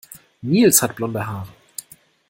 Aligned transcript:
Nils 0.41 0.81
hat 0.81 0.95
blonde 0.95 1.19
Haare. 1.27 1.51